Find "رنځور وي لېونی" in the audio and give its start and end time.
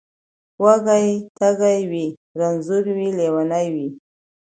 2.39-3.67